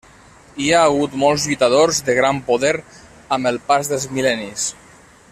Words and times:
Hi 0.63 0.69
ha 0.75 0.79
hagut 0.85 1.17
molts 1.23 1.43
lluitadors 1.49 1.99
de 2.07 2.15
gran 2.19 2.39
poder 2.49 2.73
amb 3.37 3.51
el 3.53 3.61
pas 3.69 3.91
dels 3.93 4.09
mil·lennis. 4.19 4.65